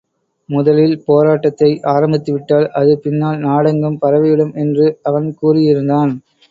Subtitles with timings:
[0.49, 6.13] முதலில் போராட்டத்தை ஆரம்பித்துவிட்டால் அது பின்னால் நாடெங்கும் பரவிவிடும் என்று அவன் கூறியிருந்தான்.